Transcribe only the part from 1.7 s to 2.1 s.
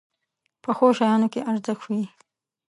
وي